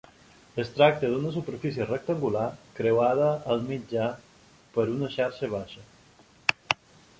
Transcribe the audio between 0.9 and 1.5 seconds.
d'una